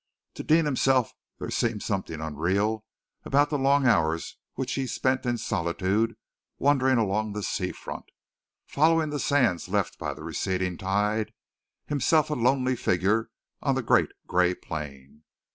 To 0.33 0.43
Deane 0.43 0.65
himself 0.65 1.13
there 1.37 1.51
seemed 1.51 1.83
something 1.83 2.21
unreal 2.21 2.83
about 3.23 3.51
the 3.51 3.59
long 3.59 3.85
hours 3.85 4.35
which 4.55 4.73
he 4.73 4.87
spent 4.87 5.27
in 5.27 5.37
solitude, 5.37 6.15
wandering 6.57 6.97
along 6.97 7.33
the 7.33 7.43
sea 7.43 7.71
front, 7.71 8.05
following 8.65 9.11
the 9.11 9.19
sands 9.19 9.69
left 9.69 9.99
by 9.99 10.15
the 10.15 10.23
receding 10.23 10.75
tide 10.79 11.33
himself 11.85 12.31
a 12.31 12.33
lonely 12.33 12.75
figure 12.75 13.29
on 13.61 13.75
the 13.75 13.83
great 13.83 14.09
gray 14.25 14.55
plain. 14.55 15.21